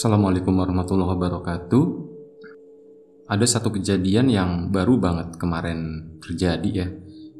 Assalamualaikum 0.00 0.56
warahmatullahi 0.56 1.12
wabarakatuh. 1.12 1.84
Ada 3.28 3.60
satu 3.60 3.68
kejadian 3.68 4.32
yang 4.32 4.72
baru 4.72 4.96
banget 4.96 5.36
kemarin 5.36 6.08
terjadi 6.24 6.70
ya. 6.72 6.88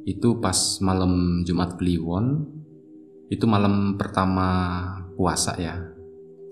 Itu 0.04 0.44
pas 0.44 0.76
malam 0.84 1.40
Jumat 1.40 1.80
Kliwon. 1.80 2.44
Itu 3.32 3.48
malam 3.48 3.96
pertama 3.96 4.76
puasa 5.16 5.56
ya. 5.56 5.72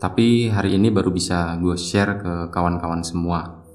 Tapi 0.00 0.48
hari 0.48 0.80
ini 0.80 0.88
baru 0.88 1.12
bisa 1.12 1.60
gue 1.60 1.77
share 1.77 2.16
ke 2.16 2.33
kawan-kawan 2.56 3.05
semua. 3.05 3.69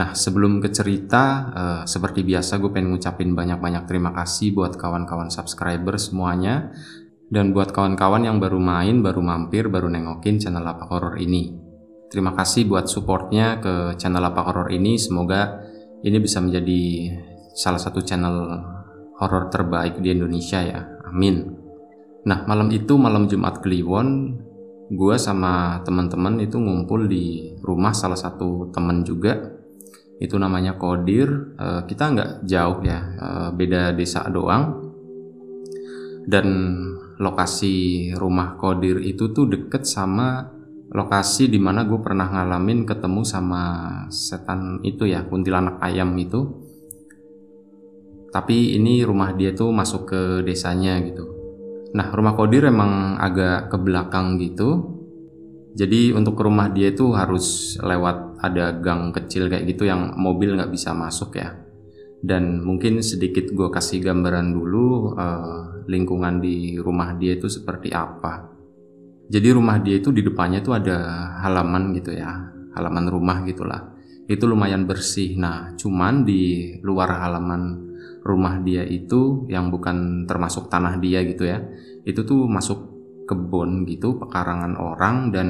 Nah 0.00 0.16
sebelum 0.16 0.64
ke 0.64 0.72
cerita, 0.72 1.24
eh, 1.52 1.82
seperti 1.84 2.24
biasa 2.24 2.56
gue 2.56 2.72
pengen 2.72 2.96
ngucapin 2.96 3.36
banyak-banyak 3.36 3.84
terima 3.84 4.16
kasih 4.16 4.56
buat 4.56 4.80
kawan-kawan 4.80 5.28
subscriber 5.28 6.00
semuanya 6.00 6.72
dan 7.28 7.52
buat 7.52 7.68
kawan-kawan 7.68 8.24
yang 8.24 8.40
baru 8.40 8.56
main, 8.56 9.04
baru 9.04 9.20
mampir, 9.20 9.68
baru 9.68 9.92
nengokin 9.92 10.40
channel 10.40 10.64
Lapak 10.64 10.88
Horor 10.88 11.20
ini. 11.20 11.65
Terima 12.06 12.32
kasih 12.38 12.70
buat 12.70 12.86
supportnya 12.86 13.58
ke 13.58 13.98
channel 13.98 14.22
Lapak 14.22 14.46
Horor 14.46 14.68
ini. 14.70 14.94
Semoga 14.94 15.58
ini 16.06 16.16
bisa 16.22 16.38
menjadi 16.38 17.10
salah 17.56 17.82
satu 17.82 17.98
channel 18.04 18.62
horor 19.16 19.48
terbaik 19.48 19.98
di 19.98 20.12
Indonesia 20.12 20.62
ya. 20.62 20.86
Amin. 21.08 21.42
Nah 22.28 22.44
malam 22.46 22.70
itu 22.70 22.94
malam 22.94 23.26
Jumat 23.26 23.58
Kliwon, 23.64 24.38
gue 24.92 25.16
sama 25.18 25.82
teman-teman 25.82 26.38
itu 26.38 26.60
ngumpul 26.60 27.10
di 27.10 27.56
rumah 27.64 27.90
salah 27.90 28.18
satu 28.18 28.70
teman 28.70 29.02
juga. 29.02 29.58
Itu 30.22 30.38
namanya 30.38 30.78
Kodir. 30.80 31.58
Uh, 31.58 31.82
kita 31.84 32.12
nggak 32.12 32.30
jauh 32.48 32.80
ya, 32.86 32.98
uh, 33.18 33.48
beda 33.52 33.92
desa 33.96 34.24
doang. 34.30 34.94
Dan 36.26 36.46
lokasi 37.16 38.10
rumah 38.14 38.54
Kodir 38.60 39.00
itu 39.00 39.32
tuh 39.32 39.48
deket 39.48 39.88
sama 39.88 40.55
lokasi 40.96 41.52
di 41.52 41.60
mana 41.60 41.84
gue 41.84 42.00
pernah 42.00 42.24
ngalamin 42.32 42.88
ketemu 42.88 43.20
sama 43.20 43.62
setan 44.08 44.80
itu 44.80 45.04
ya 45.04 45.28
kuntilanak 45.28 45.76
ayam 45.84 46.16
itu. 46.16 46.64
Tapi 48.32 48.80
ini 48.80 49.04
rumah 49.04 49.36
dia 49.36 49.52
tuh 49.52 49.76
masuk 49.76 50.08
ke 50.08 50.20
desanya 50.40 50.96
gitu. 51.04 51.28
Nah 51.92 52.08
rumah 52.16 52.32
Kodir 52.32 52.72
emang 52.72 53.20
agak 53.20 53.68
ke 53.68 53.76
belakang 53.76 54.40
gitu. 54.40 54.96
Jadi 55.76 56.16
untuk 56.16 56.40
ke 56.40 56.42
rumah 56.48 56.72
dia 56.72 56.88
itu 56.88 57.12
harus 57.12 57.76
lewat 57.84 58.40
ada 58.40 58.72
gang 58.80 59.12
kecil 59.12 59.52
kayak 59.52 59.68
gitu 59.68 59.84
yang 59.84 60.16
mobil 60.16 60.56
nggak 60.56 60.72
bisa 60.72 60.96
masuk 60.96 61.36
ya. 61.36 61.52
Dan 62.24 62.64
mungkin 62.64 63.04
sedikit 63.04 63.52
gue 63.52 63.68
kasih 63.68 64.00
gambaran 64.00 64.56
dulu 64.56 65.12
uh, 65.12 65.84
lingkungan 65.84 66.40
di 66.40 66.80
rumah 66.80 67.12
dia 67.20 67.36
itu 67.36 67.52
seperti 67.52 67.92
apa. 67.92 68.55
Jadi 69.26 69.48
rumah 69.50 69.82
dia 69.82 69.98
itu 69.98 70.14
di 70.14 70.22
depannya 70.22 70.62
tuh 70.62 70.78
ada 70.78 70.96
halaman 71.42 71.90
gitu 71.98 72.14
ya, 72.14 72.30
halaman 72.78 73.10
rumah 73.10 73.42
gitulah. 73.42 73.94
Itu 74.26 74.46
lumayan 74.46 74.86
bersih. 74.86 75.34
Nah, 75.34 75.74
cuman 75.74 76.22
di 76.22 76.74
luar 76.82 77.26
halaman 77.26 77.86
rumah 78.22 78.58
dia 78.62 78.82
itu 78.86 79.46
yang 79.50 79.70
bukan 79.70 80.26
termasuk 80.26 80.70
tanah 80.70 80.98
dia 81.02 81.22
gitu 81.26 81.46
ya, 81.46 81.62
itu 82.06 82.22
tuh 82.22 82.46
masuk 82.46 82.94
kebun 83.26 83.82
gitu, 83.86 84.18
pekarangan 84.18 84.78
orang 84.78 85.34
dan 85.34 85.48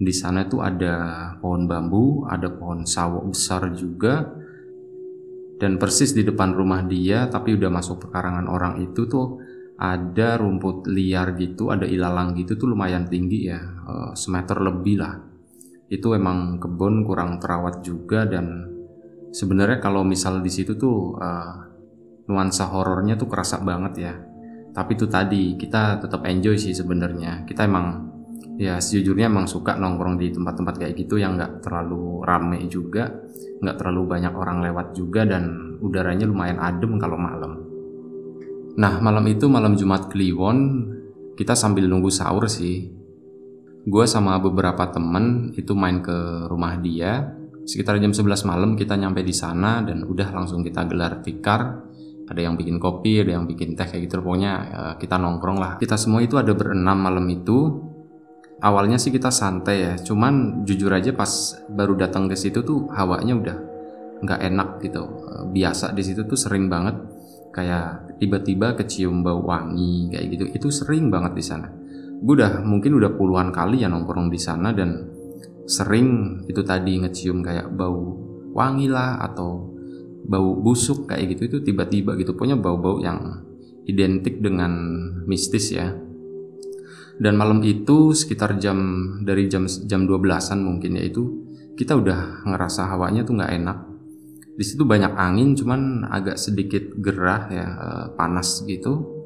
di 0.00 0.10
sana 0.10 0.46
tuh 0.50 0.62
ada 0.62 0.94
pohon 1.38 1.70
bambu, 1.70 2.26
ada 2.26 2.50
pohon 2.50 2.86
sawo 2.86 3.22
besar 3.26 3.70
juga, 3.74 4.26
dan 5.60 5.76
persis 5.76 6.16
di 6.16 6.24
depan 6.24 6.56
rumah 6.56 6.80
dia 6.88 7.28
tapi 7.28 7.52
udah 7.52 7.68
masuk 7.68 8.08
pekarangan 8.08 8.48
orang 8.48 8.80
itu 8.80 9.04
tuh 9.04 9.44
ada 9.80 10.36
rumput 10.36 10.84
liar 10.92 11.32
gitu 11.40 11.72
ada 11.72 11.88
ilalang 11.88 12.36
gitu 12.36 12.60
tuh 12.60 12.68
lumayan 12.68 13.08
tinggi 13.08 13.48
ya 13.48 13.60
uh, 13.88 14.12
semeter 14.12 14.60
lebih 14.60 15.00
lah. 15.00 15.16
Itu 15.88 16.12
emang 16.12 16.60
kebun 16.60 17.02
kurang 17.08 17.40
terawat 17.40 17.80
juga 17.80 18.28
dan 18.28 18.68
sebenarnya 19.32 19.80
kalau 19.80 20.04
misal 20.04 20.44
di 20.44 20.52
situ 20.52 20.76
tuh 20.76 21.16
uh, 21.16 21.54
nuansa 22.28 22.68
horornya 22.68 23.16
tuh 23.16 23.26
kerasa 23.26 23.56
banget 23.64 23.94
ya. 23.96 24.14
Tapi 24.70 24.94
itu 24.94 25.08
tadi 25.08 25.56
kita 25.56 25.98
tetap 25.98 26.28
enjoy 26.28 26.60
sih 26.60 26.76
sebenarnya. 26.76 27.48
Kita 27.48 27.64
emang 27.64 28.10
ya 28.60 28.76
sejujurnya 28.76 29.32
emang 29.32 29.48
suka 29.48 29.80
nongkrong 29.80 30.20
di 30.20 30.28
tempat-tempat 30.28 30.76
kayak 30.76 30.94
gitu 31.00 31.16
yang 31.16 31.40
nggak 31.40 31.64
terlalu 31.64 32.20
rame 32.20 32.68
juga 32.68 33.08
nggak 33.64 33.76
terlalu 33.80 34.02
banyak 34.04 34.32
orang 34.36 34.60
lewat 34.60 34.92
juga 34.92 35.24
dan 35.24 35.76
udaranya 35.80 36.28
lumayan 36.28 36.60
adem 36.60 37.00
kalau 37.00 37.16
malam 37.16 37.69
nah 38.80 38.96
malam 39.04 39.28
itu 39.28 39.44
malam 39.52 39.76
Jumat 39.76 40.08
Kliwon 40.08 40.58
kita 41.40 41.56
sambil 41.56 41.88
nunggu 41.88 42.12
sahur 42.12 42.44
sih. 42.52 42.92
Gue 43.88 44.04
sama 44.04 44.36
beberapa 44.36 44.92
temen 44.92 45.56
itu 45.56 45.72
main 45.72 46.04
ke 46.04 46.44
rumah 46.44 46.76
dia. 46.76 47.32
Sekitar 47.64 47.96
jam 47.96 48.12
11 48.12 48.44
malam 48.44 48.76
kita 48.76 48.92
nyampe 48.92 49.24
di 49.24 49.32
sana 49.32 49.80
dan 49.80 50.04
udah 50.04 50.36
langsung 50.36 50.60
kita 50.60 50.84
gelar 50.84 51.24
tikar. 51.24 51.80
Ada 52.28 52.44
yang 52.44 52.60
bikin 52.60 52.76
kopi, 52.76 53.24
ada 53.24 53.40
yang 53.40 53.48
bikin 53.48 53.72
teh 53.72 53.88
kayak 53.88 54.04
gitu. 54.04 54.20
Pokoknya 54.20 54.52
eh, 54.68 54.94
kita 55.00 55.16
nongkrong 55.16 55.56
lah. 55.56 55.72
Kita 55.80 55.96
semua 55.96 56.20
itu 56.20 56.36
ada 56.36 56.52
berenam 56.52 57.00
malam 57.00 57.24
itu. 57.32 57.88
Awalnya 58.60 59.00
sih 59.00 59.08
kita 59.08 59.32
santai 59.32 59.76
ya 59.80 59.92
cuman 59.96 60.68
jujur 60.68 60.92
aja 60.92 61.16
pas 61.16 61.56
baru 61.72 61.96
datang 61.96 62.28
ke 62.28 62.36
situ 62.36 62.60
tuh 62.60 62.92
hawanya 62.92 63.32
udah 63.32 63.56
nggak 64.20 64.40
enak 64.44 64.68
gitu. 64.84 65.08
Biasa 65.56 65.96
di 65.96 66.04
situ 66.04 66.28
tuh 66.28 66.36
sering 66.36 66.68
banget. 66.68 67.00
Kayak 67.48 68.09
tiba-tiba 68.20 68.76
kecium 68.76 69.24
bau 69.24 69.40
wangi 69.40 70.12
kayak 70.12 70.26
gitu. 70.36 70.44
Itu 70.52 70.68
sering 70.68 71.08
banget 71.08 71.32
di 71.34 71.44
sana. 71.44 71.66
Gue 72.20 72.36
udah 72.36 72.60
mungkin 72.60 73.00
udah 73.00 73.16
puluhan 73.16 73.48
kali 73.48 73.80
ya 73.80 73.88
nongkrong 73.88 74.28
di 74.28 74.36
sana 74.36 74.76
dan 74.76 75.08
sering 75.64 76.42
itu 76.44 76.60
tadi 76.60 77.00
ngecium 77.00 77.40
kayak 77.40 77.72
bau 77.72 78.20
wangi 78.52 78.92
lah 78.92 79.24
atau 79.24 79.72
bau 80.28 80.52
busuk 80.60 81.08
kayak 81.08 81.34
gitu 81.34 81.42
itu 81.48 81.58
tiba-tiba 81.72 82.14
gitu. 82.20 82.36
Punya 82.36 82.60
bau-bau 82.60 83.00
yang 83.00 83.40
identik 83.88 84.44
dengan 84.44 84.70
mistis 85.24 85.72
ya. 85.72 85.88
Dan 87.20 87.36
malam 87.36 87.60
itu 87.64 88.16
sekitar 88.16 88.56
jam 88.60 88.80
dari 89.24 89.48
jam 89.48 89.68
jam 89.68 90.08
12-an 90.08 90.60
mungkin 90.60 90.96
ya 90.96 91.04
itu 91.04 91.48
kita 91.76 91.96
udah 91.96 92.48
ngerasa 92.48 92.92
hawanya 92.92 93.24
tuh 93.24 93.36
nggak 93.40 93.52
enak 93.60 93.89
di 94.60 94.64
situ 94.68 94.84
banyak 94.84 95.16
angin 95.16 95.56
cuman 95.56 96.04
agak 96.04 96.36
sedikit 96.36 96.92
gerah 97.00 97.48
ya 97.48 97.64
eh, 97.64 98.06
panas 98.12 98.60
gitu. 98.68 99.16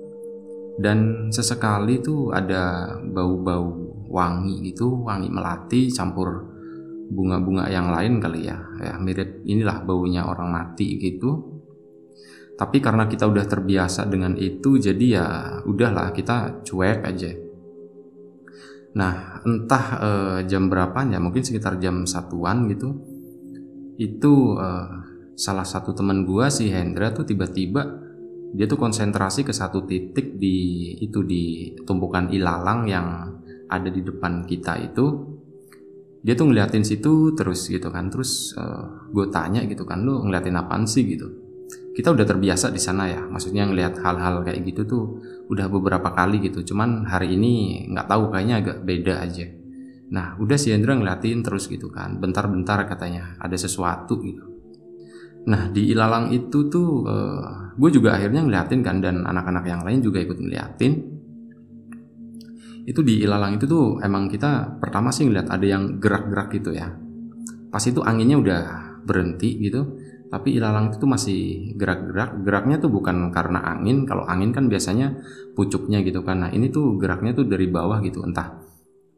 Dan 0.78 1.30
sesekali 1.34 1.98
tuh 1.98 2.30
ada 2.30 2.94
bau-bau 3.02 3.74
wangi 4.10 4.62
gitu 4.70 5.06
wangi 5.06 5.30
melati 5.30 5.90
campur 5.90 6.54
bunga-bunga 7.10 7.66
yang 7.66 7.90
lain 7.90 8.22
kali 8.22 8.46
ya. 8.46 8.62
Ya 8.78 8.94
mirip 9.02 9.42
inilah 9.42 9.82
baunya 9.82 10.22
orang 10.22 10.54
mati 10.54 11.02
gitu. 11.02 11.50
Tapi 12.54 12.78
karena 12.78 13.10
kita 13.10 13.26
udah 13.26 13.42
terbiasa 13.42 14.06
dengan 14.06 14.38
itu 14.38 14.78
jadi 14.78 15.06
ya 15.18 15.26
udahlah 15.66 16.14
kita 16.14 16.62
cuek 16.62 17.02
aja. 17.02 17.34
Nah, 18.94 19.42
entah 19.42 19.86
uh, 19.98 20.38
jam 20.46 20.70
berapanya, 20.70 21.18
mungkin 21.18 21.42
sekitar 21.42 21.82
jam 21.82 22.06
satuan 22.06 22.70
gitu. 22.70 22.94
Itu 23.98 24.54
uh, 24.54 25.03
salah 25.34 25.66
satu 25.66 25.94
teman 25.94 26.26
gua 26.26 26.50
si 26.50 26.70
Hendra 26.70 27.10
tuh 27.10 27.26
tiba-tiba 27.26 28.02
dia 28.54 28.70
tuh 28.70 28.78
konsentrasi 28.78 29.42
ke 29.42 29.50
satu 29.50 29.82
titik 29.82 30.38
di 30.38 30.94
itu 31.02 31.26
di 31.26 31.74
tumpukan 31.82 32.30
ilalang 32.30 32.86
yang 32.86 33.06
ada 33.66 33.90
di 33.90 33.98
depan 33.98 34.46
kita 34.46 34.78
itu. 34.78 35.34
Dia 36.24 36.32
tuh 36.38 36.48
ngeliatin 36.48 36.86
situ 36.86 37.34
terus 37.34 37.66
gitu 37.66 37.90
kan. 37.90 38.08
Terus 38.08 38.54
uh, 38.56 38.62
eh, 38.62 38.84
gue 39.10 39.26
tanya 39.28 39.60
gitu 39.66 39.82
kan, 39.82 40.06
lu 40.06 40.22
ngeliatin 40.24 40.56
apaan 40.56 40.86
sih 40.86 41.02
gitu 41.04 41.44
kita 41.94 42.10
udah 42.10 42.26
terbiasa 42.26 42.74
di 42.74 42.82
sana 42.82 43.06
ya 43.06 43.22
maksudnya 43.22 43.70
ngelihat 43.70 44.02
hal-hal 44.02 44.42
kayak 44.42 44.66
gitu 44.66 44.82
tuh 44.82 45.04
udah 45.46 45.70
beberapa 45.70 46.10
kali 46.10 46.42
gitu 46.42 46.74
cuman 46.74 47.06
hari 47.06 47.38
ini 47.38 47.86
nggak 47.94 48.10
tahu 48.10 48.34
kayaknya 48.34 48.54
agak 48.60 48.76
beda 48.82 49.14
aja 49.22 49.46
nah 50.10 50.34
udah 50.42 50.58
si 50.58 50.74
Hendra 50.74 50.98
ngeliatin 50.98 51.46
terus 51.46 51.70
gitu 51.70 51.88
kan 51.94 52.18
bentar-bentar 52.18 52.82
katanya 52.90 53.38
ada 53.38 53.54
sesuatu 53.54 54.18
gitu 54.26 54.53
nah 55.44 55.68
di 55.68 55.92
ilalang 55.92 56.32
itu 56.32 56.72
tuh 56.72 57.04
uh, 57.04 57.12
eh, 57.12 57.46
gue 57.76 57.90
juga 57.92 58.16
akhirnya 58.16 58.46
ngeliatin 58.46 58.80
kan 58.80 59.02
dan 59.02 59.26
anak-anak 59.26 59.64
yang 59.66 59.82
lain 59.84 60.00
juga 60.00 60.22
ikut 60.22 60.38
ngeliatin. 60.38 60.92
Itu 62.84 63.00
di 63.00 63.24
ilalang 63.24 63.56
itu 63.56 63.64
tuh 63.64 63.98
emang 64.04 64.28
kita 64.28 64.76
pertama 64.76 65.08
sih 65.08 65.24
ngeliat 65.24 65.48
ada 65.48 65.64
yang 65.64 65.98
gerak-gerak 66.00 66.52
gitu 66.52 66.76
ya. 66.76 66.92
Pas 67.72 67.82
itu 67.82 68.04
anginnya 68.04 68.36
udah 68.38 68.62
berhenti 69.04 69.56
gitu 69.60 70.00
tapi 70.28 70.56
ilalang 70.56 70.92
itu 70.92 71.06
masih 71.08 71.40
gerak-gerak. 71.76 72.44
Geraknya 72.44 72.76
tuh 72.80 72.90
bukan 72.92 73.32
karena 73.32 73.64
angin 73.64 74.04
kalau 74.04 74.28
angin 74.28 74.52
kan 74.52 74.68
biasanya 74.68 75.16
pucuknya 75.56 76.04
gitu 76.04 76.20
kan. 76.22 76.44
Nah 76.44 76.50
ini 76.52 76.68
tuh 76.68 77.00
geraknya 77.00 77.32
tuh 77.32 77.48
dari 77.48 77.68
bawah 77.68 78.00
gitu 78.04 78.20
entah. 78.24 78.60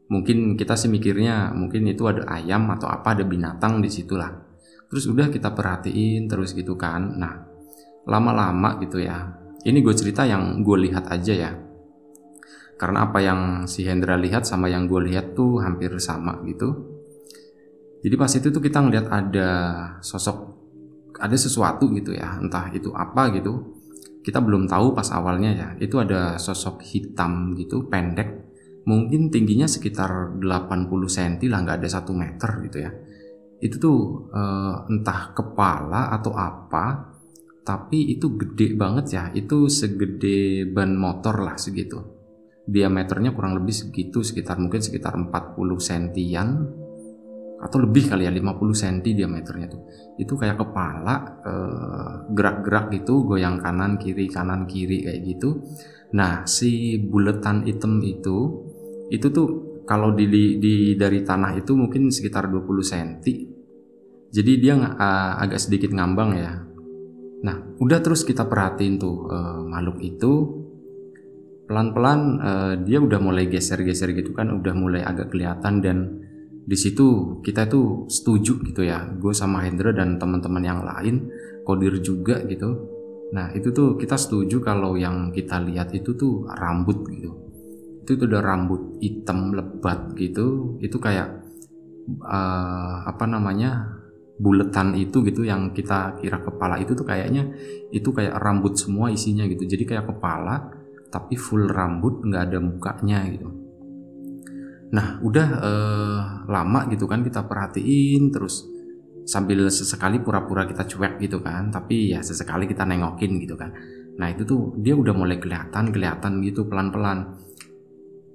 Mungkin 0.07 0.55
kita 0.55 0.79
sih 0.79 0.87
mikirnya 0.87 1.51
mungkin 1.51 1.83
itu 1.91 2.07
ada 2.07 2.23
ayam 2.31 2.71
atau 2.71 2.87
apa 2.87 3.11
ada 3.11 3.27
binatang 3.27 3.83
di 3.83 3.91
situlah 3.91 4.46
terus 4.87 5.05
udah 5.07 5.27
kita 5.27 5.51
perhatiin 5.51 6.27
terus 6.27 6.55
gitu 6.55 6.79
kan. 6.79 7.15
Nah 7.19 7.33
lama-lama 8.07 8.79
gitu 8.79 9.03
ya 9.03 9.35
ini 9.67 9.83
gue 9.83 9.91
cerita 9.91 10.23
yang 10.23 10.63
gue 10.63 10.77
lihat 10.87 11.11
aja 11.11 11.33
ya. 11.35 11.51
Karena 12.77 13.09
apa 13.09 13.19
yang 13.19 13.65
si 13.65 13.83
Hendra 13.83 14.15
lihat 14.15 14.45
sama 14.45 14.69
yang 14.69 14.85
gue 14.85 15.11
lihat 15.11 15.33
tuh 15.33 15.59
hampir 15.59 15.91
sama 15.97 16.39
gitu. 16.45 16.93
Jadi 18.05 18.15
pas 18.15 18.29
itu 18.29 18.47
tuh 18.53 18.61
kita 18.61 18.79
ngeliat 18.85 19.09
ada 19.09 19.49
sosok 19.99 20.55
ada 21.17 21.33
sesuatu 21.33 21.89
gitu 21.97 22.13
ya 22.13 22.37
entah 22.39 22.69
itu 22.71 22.93
apa 22.93 23.33
gitu. 23.35 23.75
Kita 24.21 24.43
belum 24.43 24.69
tahu 24.69 24.93
pas 24.93 25.07
awalnya 25.11 25.51
ya 25.51 25.67
itu 25.81 25.97
ada 25.97 26.37
sosok 26.37 26.85
hitam 26.85 27.57
gitu 27.57 27.89
pendek. 27.89 28.45
Mungkin 28.87 29.33
tingginya 29.33 29.67
sekitar 29.67 30.39
80 30.39 30.87
cm 31.11 31.43
lah 31.51 31.59
nggak 31.59 31.83
ada 31.83 31.89
satu 31.91 32.15
meter 32.15 32.51
gitu 32.63 32.77
ya 32.87 32.91
itu 33.57 33.75
tuh 33.81 34.29
uh, 34.29 34.85
entah 34.85 35.33
kepala 35.33 36.13
atau 36.13 36.33
apa 36.37 37.17
tapi 37.67 38.15
itu 38.15 38.39
gede 38.39 38.79
banget 38.79 39.05
ya. 39.11 39.23
Itu 39.35 39.67
segede 39.67 40.63
ban 40.71 40.95
motor 40.95 41.43
lah 41.43 41.59
segitu. 41.59 41.99
Diameternya 42.63 43.35
kurang 43.35 43.59
lebih 43.59 43.75
segitu 43.75 44.23
sekitar 44.23 44.55
mungkin 44.55 44.79
sekitar 44.79 45.19
40 45.19 45.59
sentian 45.83 46.63
atau 47.57 47.77
lebih 47.81 48.07
kali 48.07 48.23
ya 48.23 48.31
50 48.31 48.71
cm 48.71 49.03
diameternya 49.03 49.67
tuh. 49.67 49.83
Itu 50.15 50.39
kayak 50.39 50.63
kepala 50.63 51.15
eh, 51.43 52.11
gerak-gerak 52.31 52.87
gitu 52.95 53.27
goyang 53.27 53.59
kanan 53.59 53.99
kiri 53.99 54.31
kanan 54.31 54.63
kiri 54.63 55.03
kayak 55.03 55.27
gitu. 55.27 55.59
Nah 56.15 56.47
si 56.47 56.95
buletan 57.03 57.67
hitam 57.67 57.99
itu 57.99 58.63
itu 59.11 59.27
tuh 59.27 59.66
kalau 59.87 60.11
di, 60.11 60.27
di, 60.27 60.43
di 60.59 60.75
dari 60.99 61.23
tanah 61.23 61.55
itu 61.55 61.71
mungkin 61.71 62.11
sekitar 62.11 62.51
20 62.51 62.67
cm 62.83 63.11
jadi 64.27 64.51
dia 64.59 64.75
uh, 64.75 65.33
agak 65.39 65.59
sedikit 65.59 65.95
ngambang 65.95 66.35
ya. 66.35 66.53
Nah 67.47 67.55
udah 67.79 67.99
terus 68.03 68.27
kita 68.27 68.45
perhatiin 68.45 68.99
tuh 68.99 69.27
uh, 69.31 69.63
makhluk 69.63 70.03
itu. 70.03 70.33
Pelan-pelan 71.67 72.19
uh, 72.39 72.73
dia 72.79 73.03
udah 73.03 73.19
mulai 73.19 73.51
geser-geser 73.51 74.15
gitu 74.15 74.31
kan 74.31 74.47
udah 74.55 74.71
mulai 74.71 75.03
agak 75.03 75.35
kelihatan 75.35 75.83
dan 75.83 75.97
di 76.67 76.75
situ 76.79 77.39
kita 77.43 77.67
tuh 77.67 78.07
setuju 78.07 78.59
gitu 78.63 78.87
ya 78.87 79.07
gue 79.15 79.31
sama 79.35 79.63
Hendra 79.63 79.91
dan 79.91 80.15
teman-teman 80.15 80.63
yang 80.63 80.79
lain 80.83 81.27
kodir 81.67 81.99
juga 81.99 82.39
gitu. 82.47 82.87
Nah 83.35 83.51
itu 83.51 83.75
tuh 83.75 83.99
kita 83.99 84.15
setuju 84.15 84.63
kalau 84.63 84.95
yang 84.95 85.35
kita 85.35 85.59
lihat 85.59 85.91
itu 85.91 86.15
tuh 86.15 86.47
rambut 86.47 87.03
gitu 87.11 87.46
itu 88.07 88.15
tuh 88.15 88.31
udah 88.31 88.39
rambut 88.39 89.03
hitam 89.03 89.51
lebat 89.51 90.15
gitu. 90.15 90.79
Itu 90.79 90.95
kayak 90.95 91.27
uh, 92.23 93.03
apa 93.03 93.27
namanya 93.27 93.99
buletan 94.39 94.95
itu 94.95 95.27
gitu 95.27 95.43
yang 95.43 95.75
kita 95.75 96.15
kira 96.23 96.39
kepala. 96.39 96.79
Itu 96.79 96.95
tuh 96.95 97.03
kayaknya 97.03 97.51
itu 97.91 98.07
kayak 98.15 98.39
rambut 98.39 98.79
semua 98.79 99.11
isinya 99.11 99.43
gitu. 99.43 99.67
Jadi 99.67 99.83
kayak 99.83 100.07
kepala 100.07 100.71
tapi 101.11 101.35
full 101.35 101.67
rambut 101.67 102.23
nggak 102.23 102.43
ada 102.47 102.59
mukanya 102.63 103.27
gitu. 103.27 103.51
Nah 104.95 105.19
udah 105.19 105.47
eh, 105.59 106.19
lama 106.47 106.87
gitu 106.87 107.11
kan 107.11 107.27
kita 107.27 107.43
perhatiin 107.43 108.31
terus 108.31 108.63
sambil 109.27 109.67
sesekali 109.67 110.23
pura-pura 110.23 110.63
kita 110.63 110.87
cuek 110.87 111.19
gitu 111.19 111.43
kan. 111.43 111.75
Tapi 111.75 112.15
ya 112.15 112.23
sesekali 112.23 112.71
kita 112.71 112.87
nengokin 112.87 113.35
gitu 113.43 113.59
kan. 113.59 113.75
Nah 114.15 114.31
itu 114.31 114.47
tuh 114.47 114.79
dia 114.79 114.95
udah 114.95 115.11
mulai 115.11 115.43
kelihatan 115.43 115.91
kelihatan 115.91 116.39
gitu 116.39 116.71
pelan-pelan 116.71 117.46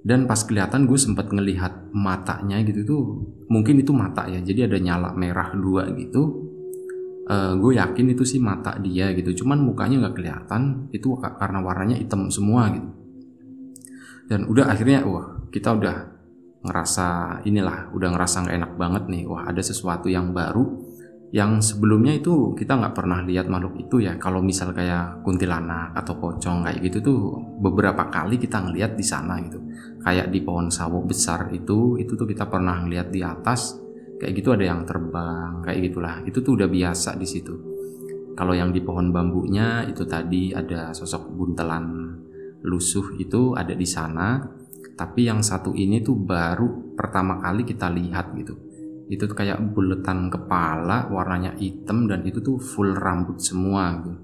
dan 0.03 0.27
pas 0.27 0.43
kelihatan 0.43 0.91
gue 0.91 0.99
sempat 0.99 1.31
ngelihat 1.31 1.95
matanya 1.95 2.59
gitu 2.67 2.83
tuh 2.83 3.03
mungkin 3.47 3.79
itu 3.79 3.95
mata 3.95 4.27
ya 4.27 4.43
jadi 4.43 4.67
ada 4.67 4.79
nyala 4.83 5.11
merah 5.15 5.55
dua 5.55 5.87
gitu. 5.95 6.51
Uh, 7.23 7.55
gue 7.55 7.79
yakin 7.79 8.19
itu 8.19 8.27
sih 8.27 8.43
mata 8.43 8.75
dia 8.83 9.15
gitu 9.15 9.47
cuman 9.47 9.63
mukanya 9.63 10.03
nggak 10.03 10.19
kelihatan 10.19 10.91
itu 10.91 11.15
karena 11.15 11.63
warnanya 11.63 11.95
hitam 11.95 12.27
semua 12.35 12.67
gitu. 12.75 12.91
Dan 14.27 14.51
udah 14.51 14.67
akhirnya 14.75 15.07
wah 15.07 15.39
kita 15.55 15.71
udah 15.71 15.97
ngerasa 16.67 17.39
inilah 17.47 17.95
udah 17.95 18.09
ngerasa 18.11 18.37
nggak 18.43 18.57
enak 18.59 18.73
banget 18.75 19.03
nih 19.07 19.23
wah 19.31 19.47
ada 19.47 19.63
sesuatu 19.63 20.11
yang 20.11 20.35
baru 20.35 20.82
yang 21.33 21.65
sebelumnya 21.65 22.13
itu 22.21 22.53
kita 22.53 22.77
nggak 22.77 22.93
pernah 22.93 23.25
lihat 23.25 23.49
makhluk 23.49 23.81
itu 23.81 24.05
ya. 24.05 24.21
Kalau 24.21 24.45
misal 24.45 24.77
kayak 24.77 25.25
kuntilanak 25.25 25.97
atau 25.97 26.21
pocong 26.21 26.61
kayak 26.61 26.85
gitu 26.85 26.99
tuh 27.01 27.21
beberapa 27.57 28.13
kali 28.13 28.37
kita 28.37 28.61
ngelihat 28.61 28.93
di 28.93 29.01
sana 29.01 29.41
gitu. 29.41 29.57
Kayak 30.05 30.29
di 30.29 30.45
pohon 30.45 30.69
sawo 30.69 31.01
besar 31.01 31.49
itu 31.57 31.97
itu 31.97 32.13
tuh 32.21 32.29
kita 32.29 32.45
pernah 32.53 32.85
ngelihat 32.85 33.09
di 33.09 33.25
atas 33.25 33.81
kayak 34.21 34.45
gitu 34.45 34.53
ada 34.53 34.77
yang 34.77 34.85
terbang 34.85 35.65
kayak 35.65 35.81
gitulah. 35.89 36.21
Itu 36.29 36.45
tuh 36.45 36.53
udah 36.61 36.69
biasa 36.69 37.17
di 37.17 37.25
situ. 37.25 37.55
Kalau 38.37 38.53
yang 38.53 38.69
di 38.69 38.85
pohon 38.85 39.09
bambunya 39.09 39.89
itu 39.89 40.05
tadi 40.05 40.53
ada 40.53 40.93
sosok 40.93 41.33
buntelan 41.33 42.13
lusuh 42.61 43.17
itu 43.17 43.57
ada 43.57 43.73
di 43.73 43.89
sana. 43.89 44.37
Tapi 44.93 45.25
yang 45.25 45.41
satu 45.41 45.73
ini 45.73 46.05
tuh 46.05 46.13
baru 46.13 46.93
pertama 46.93 47.41
kali 47.41 47.65
kita 47.65 47.89
lihat 47.89 48.37
gitu 48.37 48.72
itu 49.13 49.29
tuh 49.29 49.37
kayak 49.37 49.61
buletan 49.77 50.33
kepala 50.33 51.13
warnanya 51.13 51.53
hitam 51.61 52.09
dan 52.09 52.25
itu 52.25 52.41
tuh 52.41 52.57
full 52.57 52.97
rambut 52.97 53.37
semua 53.37 54.01
gitu. 54.01 54.17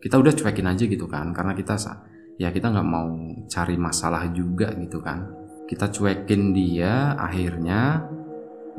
Kita 0.00 0.16
udah 0.16 0.32
cuekin 0.32 0.64
aja 0.64 0.84
gitu 0.88 1.04
kan 1.04 1.36
karena 1.36 1.52
kita 1.52 1.76
ya 2.40 2.48
kita 2.48 2.72
nggak 2.72 2.88
mau 2.88 3.12
cari 3.44 3.76
masalah 3.76 4.32
juga 4.32 4.72
gitu 4.80 5.04
kan. 5.04 5.28
Kita 5.68 5.92
cuekin 5.92 6.56
dia 6.56 7.12
akhirnya 7.20 8.00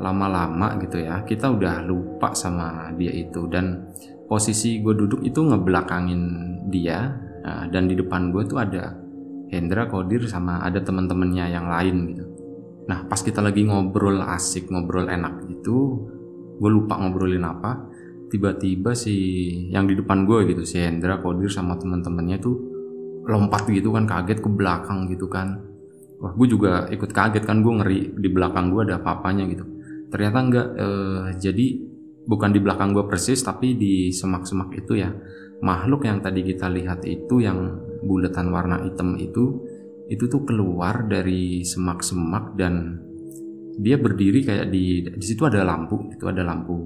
lama-lama 0.02 0.82
gitu 0.82 0.98
ya 0.98 1.22
kita 1.22 1.46
udah 1.46 1.86
lupa 1.86 2.34
sama 2.34 2.90
dia 2.98 3.14
itu. 3.14 3.46
Dan 3.46 3.94
posisi 4.26 4.82
gue 4.82 4.98
duduk 4.98 5.22
itu 5.22 5.46
ngebelakangin 5.46 6.22
dia 6.74 7.12
nah, 7.46 7.70
dan 7.70 7.86
di 7.86 7.94
depan 7.94 8.34
gue 8.34 8.42
tuh 8.50 8.58
ada 8.58 8.98
Hendra 9.52 9.86
Kodir 9.86 10.24
sama 10.24 10.64
ada 10.64 10.80
teman-temannya 10.80 11.52
yang 11.52 11.68
lain 11.68 11.96
gitu 12.16 12.31
nah 12.88 13.06
pas 13.06 13.20
kita 13.22 13.38
lagi 13.38 13.62
ngobrol 13.62 14.18
asik 14.22 14.66
ngobrol 14.70 15.06
enak 15.06 15.46
gitu 15.46 16.02
gue 16.58 16.70
lupa 16.70 16.98
ngobrolin 16.98 17.46
apa 17.46 17.90
tiba-tiba 18.32 18.96
si 18.96 19.14
yang 19.68 19.84
di 19.84 19.92
depan 19.92 20.24
gue 20.24 20.48
gitu 20.48 20.64
si 20.64 20.80
Hendra 20.80 21.20
Kodir 21.20 21.52
sama 21.52 21.76
teman-temannya 21.76 22.40
tuh 22.40 22.72
lompat 23.28 23.68
gitu 23.68 23.92
kan 23.94 24.08
kaget 24.08 24.40
ke 24.40 24.48
belakang 24.50 25.06
gitu 25.12 25.28
kan. 25.28 25.60
Wah 26.18 26.32
gue 26.32 26.48
juga 26.48 26.86
ikut 26.88 27.10
kaget 27.10 27.44
kan 27.44 27.60
gue 27.60 27.72
ngeri 27.82 28.00
di 28.18 28.28
belakang 28.30 28.72
gue 28.72 28.88
ada 28.88 28.98
apa-apanya 29.02 29.44
gitu. 29.52 29.64
Ternyata 30.08 30.38
enggak 30.40 30.66
eh, 30.74 31.24
jadi 31.38 31.66
bukan 32.24 32.50
di 32.54 32.60
belakang 32.62 32.94
gue 32.94 33.04
persis 33.04 33.42
tapi 33.42 33.74
di 33.74 34.14
semak-semak 34.14 34.72
itu 34.78 34.96
ya 34.96 35.10
makhluk 35.62 36.06
yang 36.06 36.22
tadi 36.22 36.46
kita 36.46 36.70
lihat 36.70 37.02
itu 37.06 37.42
yang 37.42 37.78
bulatan 38.02 38.50
warna 38.50 38.82
hitam 38.82 39.18
itu 39.18 39.62
itu 40.12 40.28
tuh 40.28 40.44
keluar 40.44 41.08
dari 41.08 41.64
semak-semak 41.64 42.52
dan 42.60 43.00
dia 43.80 43.96
berdiri 43.96 44.44
kayak 44.44 44.68
di 44.68 45.00
di 45.08 45.24
situ 45.24 45.48
ada 45.48 45.64
lampu 45.64 46.12
itu 46.12 46.28
ada 46.28 46.44
lampu 46.44 46.76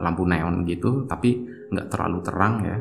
lampu 0.00 0.24
neon 0.24 0.64
gitu 0.64 1.04
tapi 1.04 1.44
nggak 1.68 1.92
terlalu 1.92 2.18
terang 2.24 2.54
ya. 2.64 2.78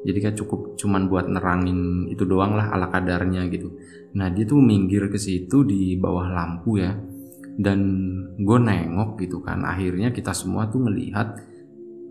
Jadi 0.00 0.16
kayak 0.16 0.36
cukup 0.40 0.80
cuman 0.80 1.12
buat 1.12 1.28
nerangin 1.28 2.08
itu 2.08 2.24
doang 2.24 2.56
lah 2.56 2.72
ala 2.72 2.88
kadarnya 2.88 3.48
gitu. 3.52 3.68
Nah 4.16 4.32
dia 4.32 4.48
tuh 4.48 4.60
minggir 4.60 5.12
ke 5.12 5.16
situ 5.20 5.64
di 5.64 5.96
bawah 5.96 6.28
lampu 6.28 6.80
ya. 6.80 6.92
Dan 7.60 7.80
gue 8.40 8.58
nengok 8.60 9.20
gitu 9.20 9.44
kan 9.44 9.60
akhirnya 9.64 10.08
kita 10.08 10.32
semua 10.32 10.72
tuh 10.72 10.80
melihat 10.80 11.36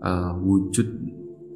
uh, 0.06 0.38
wujud 0.38 0.86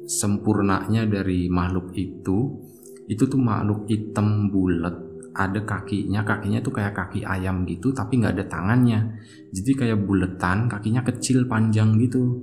sempurnanya 0.05 1.07
dari 1.07 1.47
makhluk 1.47 1.95
itu 1.95 2.59
itu 3.07 3.23
tuh 3.25 3.39
makhluk 3.39 3.87
hitam 3.87 4.49
bulat 4.49 5.14
ada 5.35 5.61
kakinya 5.67 6.23
kakinya 6.23 6.63
tuh 6.63 6.71
kayak 6.71 6.95
kaki 6.95 7.27
ayam 7.27 7.67
gitu 7.67 7.91
tapi 7.91 8.23
nggak 8.23 8.39
ada 8.39 8.45
tangannya. 8.47 9.19
Jadi 9.51 9.71
kayak 9.75 9.99
buletan 10.07 10.71
kakinya 10.71 11.03
kecil 11.03 11.43
panjang 11.45 11.99
gitu. 11.99 12.39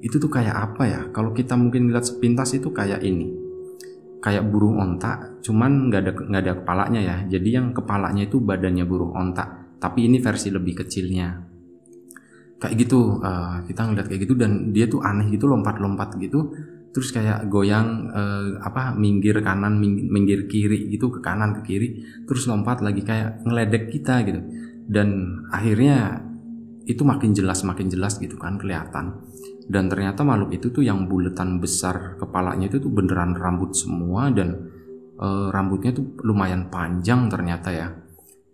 Itu 0.00 0.18
tuh 0.18 0.32
kayak 0.32 0.56
apa 0.56 0.82
ya? 0.88 1.00
Kalau 1.12 1.36
kita 1.36 1.54
mungkin 1.54 1.92
lihat 1.92 2.08
sepintas 2.08 2.56
itu 2.56 2.72
kayak 2.72 3.04
ini. 3.04 3.28
Kayak 4.22 4.48
burung 4.48 4.80
onta 4.80 5.34
cuman 5.42 5.90
nggak 5.90 6.00
ada 6.00 6.12
nggak 6.16 6.42
ada 6.42 6.54
kepalanya 6.64 7.00
ya. 7.04 7.16
Jadi 7.38 7.48
yang 7.52 7.76
kepalanya 7.76 8.24
itu 8.24 8.40
badannya 8.40 8.88
burung 8.88 9.12
onta 9.12 9.62
tapi 9.82 10.06
ini 10.06 10.22
versi 10.22 10.48
lebih 10.54 10.86
kecilnya. 10.86 11.28
Kayak 12.62 12.74
gitu 12.86 13.18
uh, 13.18 13.66
kita 13.66 13.90
ngeliat 13.90 14.06
kayak 14.06 14.22
gitu 14.22 14.38
dan 14.38 14.70
dia 14.70 14.86
tuh 14.86 15.02
aneh 15.02 15.26
gitu 15.34 15.50
lompat-lompat 15.50 16.14
gitu 16.22 16.54
terus 16.92 17.08
kayak 17.08 17.48
goyang 17.48 18.12
uh, 18.12 18.60
apa 18.60 18.92
minggir 18.92 19.40
kanan 19.40 19.80
minggir 19.80 20.44
kiri 20.44 20.92
gitu 20.92 21.08
ke 21.08 21.24
kanan 21.24 21.56
ke 21.56 21.60
kiri 21.64 21.88
terus 22.28 22.44
lompat 22.44 22.84
lagi 22.84 23.00
kayak 23.00 23.42
ngeledek 23.48 23.88
kita 23.88 24.20
gitu. 24.28 24.40
Dan 24.84 25.40
akhirnya 25.48 26.20
itu 26.84 27.00
makin 27.06 27.32
jelas 27.32 27.64
makin 27.64 27.88
jelas 27.88 28.20
gitu 28.20 28.36
kan 28.36 28.60
kelihatan. 28.60 29.24
Dan 29.64 29.88
ternyata 29.88 30.20
makhluk 30.26 30.52
itu 30.52 30.68
tuh 30.68 30.84
yang 30.84 31.08
buletan 31.08 31.62
besar 31.62 32.20
kepalanya 32.20 32.68
itu 32.68 32.82
tuh 32.82 32.92
beneran 32.92 33.32
rambut 33.32 33.72
semua 33.72 34.28
dan 34.28 34.68
uh, 35.16 35.48
rambutnya 35.48 35.96
tuh 35.96 36.18
lumayan 36.26 36.68
panjang 36.68 37.30
ternyata 37.32 37.72
ya. 37.72 37.88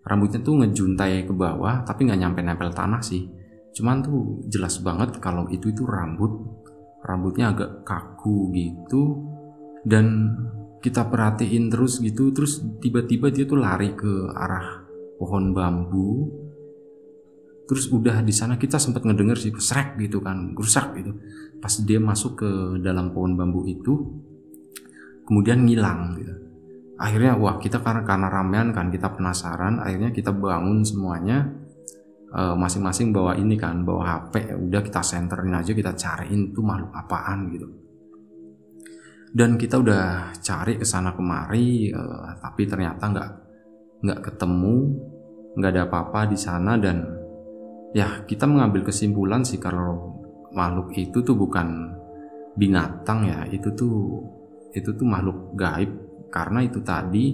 Rambutnya 0.07 0.41
tuh 0.41 0.63
ngejuntai 0.63 1.27
ke 1.27 1.35
bawah 1.35 1.83
tapi 1.83 2.07
nggak 2.07 2.21
nyampe 2.23 2.41
nempel 2.45 2.71
tanah 2.71 3.03
sih. 3.03 3.27
Cuman 3.75 4.05
tuh 4.05 4.47
jelas 4.47 4.79
banget 4.85 5.17
kalau 5.19 5.49
itu 5.51 5.73
itu 5.73 5.83
rambut 5.83 6.58
rambutnya 7.03 7.55
agak 7.55 7.87
kaku 7.87 8.51
gitu. 8.55 9.25
Dan 9.83 10.35
kita 10.79 11.11
perhatiin 11.11 11.71
terus 11.71 11.99
gitu 11.99 12.31
terus 12.31 12.63
tiba-tiba 12.79 13.35
dia 13.35 13.45
tuh 13.45 13.59
lari 13.59 13.95
ke 13.95 14.31
arah 14.35 14.87
pohon 15.19 15.51
bambu. 15.51 16.31
Terus 17.69 17.93
udah 17.93 18.25
di 18.25 18.33
sana 18.33 18.57
kita 18.57 18.81
sempat 18.81 19.05
ngedenger 19.05 19.37
sih 19.37 19.53
srek 19.53 20.01
gitu 20.01 20.25
kan 20.25 20.57
rusak 20.57 20.97
gitu. 20.97 21.13
Pas 21.61 21.75
dia 21.85 22.01
masuk 22.01 22.41
ke 22.41 22.51
dalam 22.81 23.13
pohon 23.13 23.37
bambu 23.37 23.69
itu 23.69 23.93
kemudian 25.29 25.69
ngilang 25.69 26.17
gitu. 26.17 26.35
Akhirnya 26.99 27.37
wah 27.37 27.61
kita 27.61 27.79
karena 27.85 28.03
karena 28.03 28.27
ramean 28.33 28.73
kan 28.73 28.89
kita 28.91 29.13
penasaran 29.15 29.79
akhirnya 29.79 30.11
kita 30.11 30.35
bangun 30.35 30.83
semuanya 30.83 31.47
masing-masing 32.33 33.09
bawa 33.09 33.33
ini 33.41 33.57
kan 33.57 33.89
bawa 33.89 34.05
HP 34.29 34.53
udah 34.53 34.83
kita 34.85 35.01
senterin 35.01 35.57
aja 35.57 35.73
kita 35.73 35.97
cariin 35.97 36.53
tuh 36.53 36.61
makhluk 36.61 36.93
apaan 36.93 37.49
gitu. 37.53 37.69
Dan 39.29 39.61
kita 39.61 39.81
udah 39.81 40.33
cari 40.41 40.81
ke 40.81 40.85
sana 40.89 41.13
kemari 41.13 41.93
uh, 41.93 42.37
tapi 42.41 42.65
ternyata 42.65 43.05
nggak 43.13 43.31
nggak 44.05 44.21
ketemu 44.25 44.77
nggak 45.59 45.71
ada 45.75 45.83
apa-apa 45.91 46.21
di 46.31 46.39
sana 46.39 46.77
dan 46.79 47.03
ya 47.97 48.25
kita 48.29 48.45
mengambil 48.45 48.85
kesimpulan 48.85 49.43
sih 49.43 49.57
kalau 49.57 50.21
makhluk 50.53 50.93
itu 50.97 51.25
tuh 51.25 51.37
bukan 51.37 51.93
binatang 52.57 53.25
ya 53.25 53.45
itu 53.49 53.73
tuh 53.73 54.21
itu 54.77 54.93
tuh 54.93 55.07
makhluk 55.09 55.57
gaib. 55.57 55.91
Karena 56.29 56.61
itu 56.61 56.85
tadi 56.85 57.33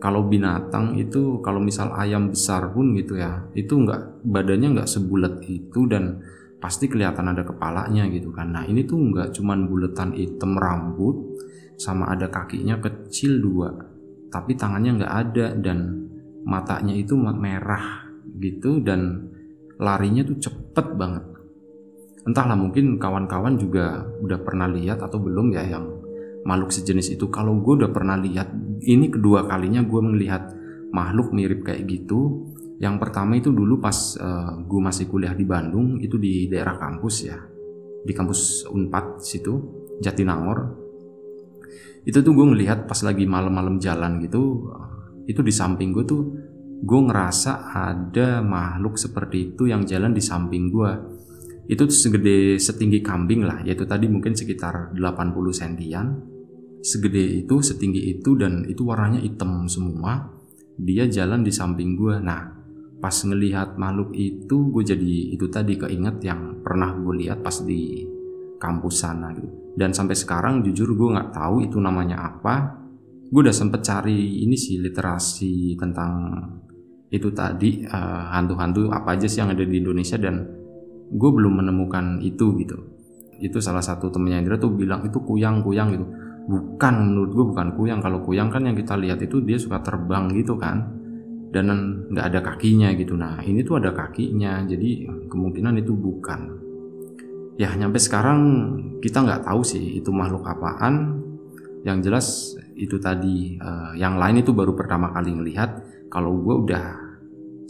kalau 0.00 0.24
binatang 0.24 0.96
itu 0.96 1.44
kalau 1.44 1.60
misal 1.60 1.92
ayam 1.92 2.32
besar 2.32 2.72
pun 2.72 2.96
gitu 2.96 3.20
ya 3.20 3.44
itu 3.52 3.76
nggak 3.76 4.24
badannya 4.24 4.80
nggak 4.80 4.88
sebulat 4.88 5.44
itu 5.44 5.84
dan 5.84 6.24
pasti 6.56 6.88
kelihatan 6.88 7.32
ada 7.32 7.44
kepalanya 7.44 8.08
gitu 8.08 8.32
kan. 8.32 8.52
Nah 8.52 8.64
ini 8.64 8.84
tuh 8.84 8.96
nggak 8.96 9.36
cuman 9.36 9.68
buletan 9.68 10.16
hitam 10.16 10.56
rambut 10.56 11.40
sama 11.76 12.12
ada 12.12 12.28
kakinya 12.28 12.76
kecil 12.80 13.40
dua 13.40 13.72
tapi 14.30 14.54
tangannya 14.56 15.00
nggak 15.00 15.14
ada 15.28 15.46
dan 15.56 16.08
matanya 16.46 16.96
itu 16.96 17.18
merah 17.18 18.08
gitu 18.40 18.80
dan 18.80 19.28
larinya 19.76 20.24
tuh 20.24 20.38
cepet 20.40 20.86
banget. 20.96 21.24
Entahlah 22.24 22.56
mungkin 22.56 23.00
kawan-kawan 23.00 23.56
juga 23.56 24.04
udah 24.20 24.38
pernah 24.44 24.68
lihat 24.68 25.00
atau 25.00 25.16
belum 25.18 25.56
ya 25.56 25.64
yang 25.64 25.88
makhluk 26.44 26.70
sejenis 26.70 27.16
itu. 27.16 27.26
Kalau 27.32 27.58
gue 27.58 27.84
udah 27.84 27.90
pernah 27.90 28.20
lihat 28.20 28.52
ini 28.84 29.12
kedua 29.12 29.44
kalinya 29.44 29.84
gue 29.84 30.00
melihat 30.02 30.52
makhluk 30.90 31.32
mirip 31.36 31.66
kayak 31.66 31.86
gitu. 31.86 32.50
Yang 32.80 32.96
pertama 32.96 33.36
itu 33.36 33.52
dulu 33.52 33.76
pas 33.76 34.16
uh, 34.16 34.24
eh, 34.24 34.52
gue 34.64 34.80
masih 34.80 35.04
kuliah 35.08 35.36
di 35.36 35.44
Bandung 35.44 36.00
itu 36.00 36.16
di 36.16 36.48
daerah 36.48 36.80
kampus 36.80 37.16
ya. 37.28 37.36
Di 38.00 38.12
kampus 38.16 38.64
Unpad 38.72 39.20
situ 39.20 39.52
Jatinangor. 40.00 40.80
Itu 42.08 42.24
tuh 42.24 42.32
gue 42.32 42.46
ngelihat 42.56 42.88
pas 42.88 42.96
lagi 43.04 43.28
malam-malam 43.28 43.76
jalan 43.76 44.24
gitu 44.24 44.72
itu 45.30 45.46
di 45.46 45.54
samping 45.54 45.94
gue 45.94 46.02
tuh 46.02 46.22
gue 46.80 47.00
ngerasa 47.06 47.70
ada 47.70 48.42
makhluk 48.42 48.98
seperti 48.98 49.54
itu 49.54 49.70
yang 49.70 49.86
jalan 49.86 50.10
di 50.10 50.18
samping 50.18 50.72
gue 50.72 50.90
itu 51.70 51.86
segede 51.86 52.58
setinggi 52.58 52.98
kambing 52.98 53.46
lah 53.46 53.62
yaitu 53.62 53.86
tadi 53.86 54.10
mungkin 54.10 54.34
sekitar 54.34 54.90
80 54.96 55.30
sentian 55.54 56.18
segede 56.80 57.44
itu 57.44 57.60
setinggi 57.60 58.18
itu 58.18 58.36
dan 58.36 58.64
itu 58.64 58.84
warnanya 58.88 59.20
hitam 59.20 59.68
semua 59.68 60.32
dia 60.80 61.04
jalan 61.04 61.44
di 61.44 61.52
samping 61.52 61.96
gue 61.96 62.16
nah 62.20 62.60
pas 63.00 63.16
ngelihat 63.16 63.80
makhluk 63.80 64.12
itu 64.12 64.68
gue 64.72 64.84
jadi 64.84 65.12
itu 65.32 65.48
tadi 65.48 65.80
keinget 65.80 66.20
yang 66.20 66.60
pernah 66.60 66.92
gue 66.92 67.24
lihat 67.24 67.40
pas 67.40 67.64
di 67.64 68.04
kampus 68.60 68.94
sana 69.00 69.32
gitu. 69.32 69.48
Dan 69.72 69.96
sampai 69.96 70.12
sekarang 70.12 70.60
jujur 70.60 70.92
gue 70.92 71.08
nggak 71.16 71.32
tahu 71.32 71.64
itu 71.64 71.80
namanya 71.80 72.20
apa. 72.20 72.76
Gue 73.32 73.40
udah 73.40 73.56
sempet 73.56 73.80
cari 73.80 74.44
ini 74.44 74.54
sih 74.54 74.76
literasi 74.76 75.80
tentang 75.80 76.44
itu 77.10 77.32
tadi 77.32 77.82
uh, 77.88 78.30
hantu-hantu 78.36 78.92
apa 78.92 79.16
aja 79.16 79.26
sih 79.26 79.40
yang 79.40 79.56
ada 79.56 79.64
di 79.64 79.80
Indonesia 79.80 80.20
dan 80.20 80.44
gue 81.10 81.30
belum 81.32 81.64
menemukan 81.64 82.20
itu 82.20 82.52
gitu. 82.60 82.76
Itu 83.40 83.64
salah 83.64 83.80
satu 83.80 84.12
temennya 84.12 84.44
Indra 84.44 84.60
tuh 84.60 84.76
bilang 84.76 85.00
itu 85.08 85.16
kuyang-kuyang 85.24 85.88
gitu 85.96 86.06
bukan 86.48 86.94
menurut 87.12 87.30
gue 87.34 87.46
bukan 87.52 87.68
kuyang. 87.76 88.00
Kalau 88.00 88.24
kuyang 88.24 88.48
kan 88.48 88.64
yang 88.64 88.76
kita 88.78 88.96
lihat 88.96 89.20
itu 89.20 89.42
dia 89.44 89.58
suka 89.60 89.82
terbang 89.84 90.30
gitu 90.36 90.56
kan. 90.56 91.00
Dan 91.50 91.66
nggak 92.08 92.26
ada 92.30 92.40
kakinya 92.40 92.94
gitu. 92.94 93.18
Nah 93.18 93.42
ini 93.42 93.66
tuh 93.66 93.82
ada 93.82 93.90
kakinya. 93.90 94.62
Jadi 94.64 95.08
kemungkinan 95.26 95.82
itu 95.82 95.92
bukan. 95.92 96.40
Ya 97.58 97.74
nyampe 97.76 97.98
sekarang 98.00 98.40
kita 99.02 99.20
nggak 99.20 99.44
tahu 99.44 99.60
sih 99.66 99.98
itu 99.98 100.08
makhluk 100.14 100.46
apaan. 100.46 101.20
Yang 101.82 101.98
jelas 102.06 102.26
itu 102.76 103.00
tadi 103.00 103.56
uh, 103.56 103.92
yang 103.96 104.16
lain 104.20 104.44
itu 104.44 104.54
baru 104.54 104.72
pertama 104.78 105.10
kali 105.10 105.34
ngelihat. 105.34 105.82
Kalau 106.08 106.38
gue 106.38 106.54
udah 106.66 106.84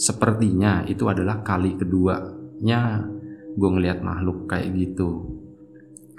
sepertinya 0.00 0.84
itu 0.88 1.04
adalah 1.04 1.44
kali 1.44 1.76
keduanya 1.76 3.04
gue 3.52 3.68
ngelihat 3.68 4.00
makhluk 4.00 4.48
kayak 4.48 4.72
gitu. 4.72 5.40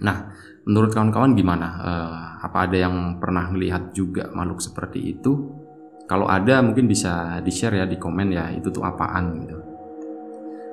Nah, 0.02 0.34
menurut 0.66 0.92
kawan-kawan 0.94 1.34
gimana? 1.34 1.68
Uh, 1.82 2.16
apa 2.46 2.70
ada 2.70 2.78
yang 2.78 3.18
pernah 3.18 3.50
melihat 3.50 3.94
juga 3.94 4.30
makhluk 4.34 4.62
seperti 4.62 5.18
itu? 5.18 5.52
Kalau 6.06 6.28
ada 6.28 6.60
mungkin 6.60 6.92
bisa 6.92 7.40
di-share 7.40 7.82
ya 7.82 7.86
di 7.88 7.96
komen 7.96 8.36
ya 8.36 8.52
itu 8.52 8.68
tuh 8.68 8.84
apaan 8.84 9.26
gitu. 9.48 9.58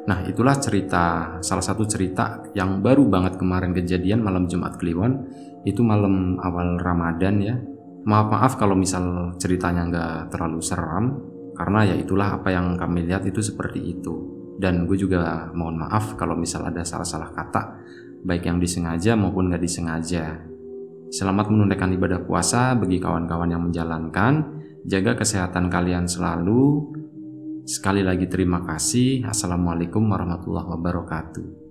Nah, 0.09 0.25
itulah 0.25 0.57
cerita 0.57 1.37
salah 1.45 1.63
satu 1.63 1.85
cerita 1.85 2.41
yang 2.57 2.81
baru 2.81 3.05
banget 3.07 3.37
kemarin 3.37 3.77
kejadian 3.77 4.25
malam 4.25 4.49
Jumat 4.49 4.81
Kliwon. 4.81 5.29
Itu 5.69 5.85
malam 5.85 6.41
awal 6.41 6.81
Ramadan 6.81 7.37
ya. 7.45 7.55
Maaf-maaf 8.09 8.57
kalau 8.57 8.73
misal 8.73 9.37
ceritanya 9.37 9.85
nggak 9.85 10.33
terlalu 10.33 10.65
seram 10.65 11.21
karena 11.59 11.93
ya 11.93 11.95
itulah 11.99 12.41
apa 12.41 12.55
yang 12.55 12.79
kami 12.79 13.05
lihat 13.05 13.27
itu 13.27 13.43
seperti 13.43 13.83
itu 13.83 14.39
dan 14.63 14.87
gue 14.87 14.95
juga 14.95 15.51
mohon 15.55 15.79
maaf 15.79 16.15
kalau 16.19 16.39
misal 16.39 16.67
ada 16.67 16.87
salah-salah 16.87 17.35
kata 17.35 17.63
baik 18.25 18.49
yang 18.49 18.59
disengaja 18.59 19.15
maupun 19.15 19.51
nggak 19.51 19.63
disengaja. 19.63 20.39
Selamat 21.09 21.49
menunaikan 21.49 21.93
ibadah 21.95 22.21
puasa 22.25 22.77
bagi 22.77 23.01
kawan-kawan 23.01 23.49
yang 23.49 23.65
menjalankan. 23.65 24.61
Jaga 24.85 25.17
kesehatan 25.17 25.69
kalian 25.73 26.05
selalu. 26.05 26.93
Sekali 27.69 28.01
lagi 28.01 28.29
terima 28.29 28.65
kasih. 28.65 29.25
Assalamualaikum 29.29 30.05
warahmatullahi 30.09 30.69
wabarakatuh 30.69 31.68